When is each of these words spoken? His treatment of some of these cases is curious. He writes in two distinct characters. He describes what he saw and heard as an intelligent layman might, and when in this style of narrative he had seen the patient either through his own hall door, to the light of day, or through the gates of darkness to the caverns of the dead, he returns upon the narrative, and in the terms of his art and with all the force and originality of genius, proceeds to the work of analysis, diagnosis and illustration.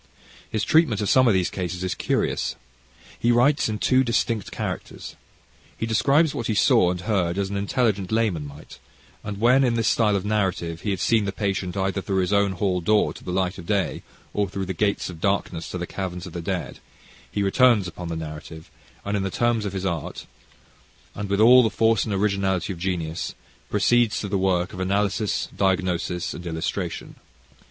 His 0.49 0.63
treatment 0.63 0.99
of 1.01 1.09
some 1.09 1.27
of 1.27 1.35
these 1.35 1.51
cases 1.51 1.83
is 1.83 1.93
curious. 1.93 2.55
He 3.19 3.31
writes 3.31 3.69
in 3.69 3.77
two 3.77 4.03
distinct 4.03 4.49
characters. 4.49 5.15
He 5.77 5.85
describes 5.85 6.33
what 6.33 6.47
he 6.47 6.55
saw 6.55 6.89
and 6.89 7.01
heard 7.01 7.37
as 7.37 7.51
an 7.51 7.55
intelligent 7.55 8.11
layman 8.11 8.47
might, 8.47 8.79
and 9.23 9.39
when 9.39 9.63
in 9.63 9.75
this 9.75 9.87
style 9.87 10.15
of 10.15 10.25
narrative 10.25 10.81
he 10.81 10.89
had 10.89 10.99
seen 10.99 11.25
the 11.25 11.31
patient 11.31 11.77
either 11.77 12.01
through 12.01 12.21
his 12.21 12.33
own 12.33 12.53
hall 12.53 12.81
door, 12.81 13.13
to 13.13 13.23
the 13.23 13.31
light 13.31 13.59
of 13.59 13.67
day, 13.67 14.01
or 14.33 14.49
through 14.49 14.65
the 14.65 14.73
gates 14.73 15.07
of 15.07 15.21
darkness 15.21 15.69
to 15.69 15.77
the 15.77 15.85
caverns 15.85 16.25
of 16.25 16.33
the 16.33 16.41
dead, 16.41 16.79
he 17.31 17.43
returns 17.43 17.87
upon 17.87 18.07
the 18.07 18.15
narrative, 18.15 18.71
and 19.05 19.15
in 19.15 19.21
the 19.21 19.29
terms 19.29 19.65
of 19.65 19.73
his 19.73 19.85
art 19.85 20.25
and 21.13 21.29
with 21.29 21.39
all 21.39 21.61
the 21.61 21.69
force 21.69 22.05
and 22.05 22.13
originality 22.15 22.73
of 22.73 22.79
genius, 22.79 23.35
proceeds 23.69 24.19
to 24.19 24.27
the 24.27 24.39
work 24.39 24.73
of 24.73 24.79
analysis, 24.79 25.47
diagnosis 25.55 26.33
and 26.33 26.47
illustration. 26.47 27.17